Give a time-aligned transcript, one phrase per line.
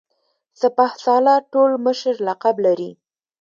[0.59, 2.91] سپه سالار ټول مشر لقب لري.